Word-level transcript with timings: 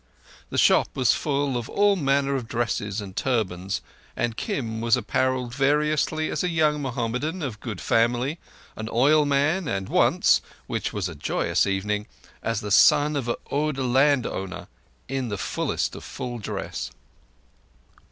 The 0.49 0.57
shop 0.57 0.87
was 0.95 1.13
full 1.13 1.55
of 1.55 1.69
all 1.69 1.95
manner 1.95 2.35
of 2.35 2.47
dresses 2.47 3.01
and 3.01 3.15
turbans, 3.15 3.81
and 4.15 4.35
Kim 4.35 4.81
was 4.81 4.97
apparelled 4.97 5.53
variously 5.53 6.31
as 6.31 6.43
a 6.43 6.49
young 6.49 6.81
Mohammedan 6.81 7.43
of 7.43 7.59
good 7.59 7.79
family, 7.79 8.39
an 8.75 8.87
oilman, 8.89 9.67
and 9.67 9.87
once—which 9.87 10.91
was 10.91 11.07
a 11.07 11.13
joyous 11.13 11.67
evening—as 11.67 12.61
the 12.61 12.71
son 12.71 13.15
of 13.15 13.29
an 13.29 13.35
Oudh 13.51 13.77
landholder 13.77 14.67
in 15.07 15.29
the 15.29 15.37
fullest 15.37 15.95
of 15.95 16.03
full 16.03 16.39
dress. 16.39 16.89